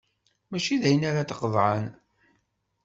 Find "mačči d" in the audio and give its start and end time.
0.49-0.83